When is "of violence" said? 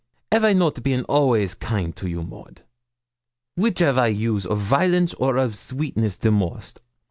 4.47-5.13